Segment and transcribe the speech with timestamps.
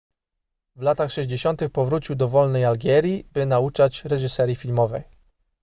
[0.75, 5.03] w latach 60 powrócił do wolnej algierii by nauczać reżyserii filmowej